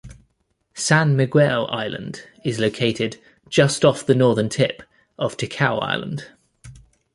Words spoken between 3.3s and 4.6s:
"just off the northern